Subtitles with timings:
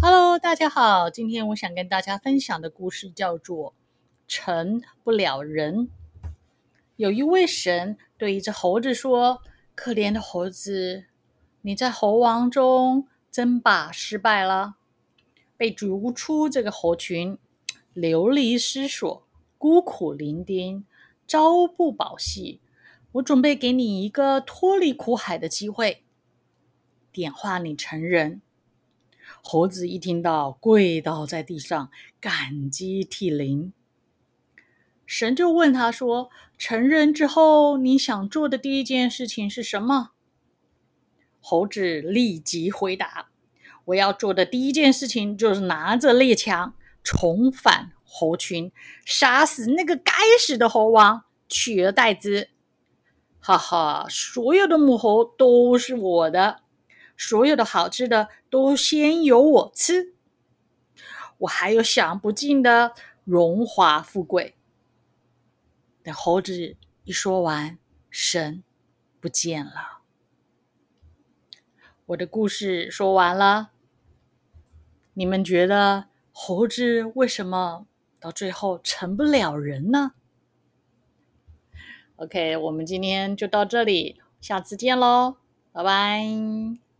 [0.00, 3.72] Hello，大家好，今天我想跟大家分享的故事叫做
[4.26, 5.74] 《成不了人》。
[6.96, 9.42] 有一位神对一只猴子说
[9.76, 11.04] ：“可怜的猴子，
[11.60, 14.76] 你在猴王中争霸失败了，
[15.58, 17.38] 被逐出这个猴群，
[17.92, 19.28] 流离失所，
[19.58, 20.84] 孤苦伶仃，
[21.28, 22.60] 朝不保夕。
[23.12, 26.02] 我准备给你一个脱离苦海的机会，
[27.12, 28.40] 点化你成人。”
[29.40, 33.72] 猴子一听到，跪倒在地上，感激涕零。
[35.06, 40.10] 神就问他说：“成人之后，你想做的第一件事情是什么？”
[41.40, 43.28] 猴子立即回答
[43.86, 48.70] ：“我要做的第一件事情就是拿着猎枪，重返猴群，
[49.04, 52.50] 杀死那个该死的猴王，取而代之。
[53.40, 56.61] 哈哈，所有的母猴都是我的。”
[57.24, 60.12] 所有的好吃的都先由我吃，
[61.38, 64.56] 我还有享不尽的荣华富贵。
[66.02, 67.78] 等猴子一说完，
[68.10, 68.64] 神
[69.20, 70.00] 不见了。
[72.06, 73.70] 我的故事说完了，
[75.14, 77.86] 你们觉得猴子为什么
[78.18, 80.14] 到最后成不了人呢
[82.16, 85.36] ？OK，我们今天就到这里，下次见喽，
[85.72, 86.91] 拜拜。